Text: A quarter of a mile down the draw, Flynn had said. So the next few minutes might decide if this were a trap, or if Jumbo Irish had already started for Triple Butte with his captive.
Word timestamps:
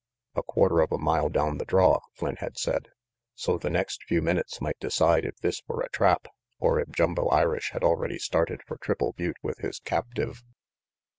A 0.33 0.41
quarter 0.41 0.79
of 0.81 0.91
a 0.91 0.97
mile 0.97 1.29
down 1.29 1.59
the 1.59 1.65
draw, 1.65 1.99
Flynn 2.15 2.37
had 2.37 2.57
said. 2.57 2.87
So 3.35 3.59
the 3.59 3.69
next 3.69 4.03
few 4.03 4.19
minutes 4.23 4.59
might 4.59 4.79
decide 4.79 5.25
if 5.25 5.37
this 5.37 5.61
were 5.67 5.81
a 5.83 5.89
trap, 5.89 6.25
or 6.57 6.79
if 6.79 6.89
Jumbo 6.89 7.27
Irish 7.27 7.69
had 7.71 7.83
already 7.83 8.17
started 8.17 8.61
for 8.65 8.77
Triple 8.77 9.13
Butte 9.13 9.37
with 9.43 9.59
his 9.59 9.77
captive. 9.77 10.41